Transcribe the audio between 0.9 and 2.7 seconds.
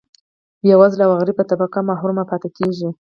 او غریبه طبقه محروم پاتې